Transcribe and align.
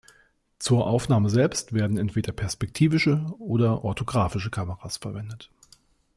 Zur 0.57 0.87
Aufnahme 0.87 1.29
selbst 1.29 1.73
werden 1.73 1.99
entweder 1.99 2.31
perspektivische 2.31 3.23
oder 3.37 3.83
orthografische 3.83 4.49
Kameras 4.49 4.97
verwendet. 4.97 5.51